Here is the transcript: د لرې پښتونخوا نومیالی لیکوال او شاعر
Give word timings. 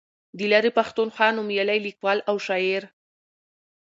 د 0.37 0.39
لرې 0.51 0.71
پښتونخوا 0.77 1.27
نومیالی 1.37 1.79
لیکوال 1.87 2.19
او 2.29 2.35
شاعر 2.45 2.83